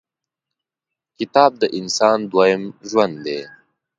[1.17, 3.39] •کتاب، د انسان دویم ژوند دی.